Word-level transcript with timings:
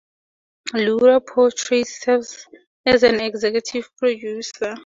Laura 0.73 1.21
Poitras 1.21 1.89
serves 2.01 2.47
as 2.87 3.03
an 3.03 3.21
executive 3.21 3.87
producer. 3.97 4.73